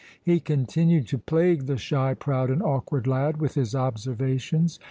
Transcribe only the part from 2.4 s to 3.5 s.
and awkward lad